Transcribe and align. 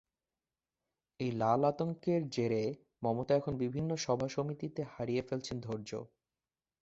এই 1.19 1.31
লাল 1.31 1.61
আতঙ্কের 1.65 2.21
জেরে 2.29 2.63
মমতা 3.03 3.33
এখন 3.35 3.53
বিভিন্ন 3.57 3.89
সভা 3.97 4.27
সমিতিতে 4.27 4.81
হারিয়ে 4.93 5.23
ফেলছেন 5.27 5.57
ধৈর্য। 5.61 5.91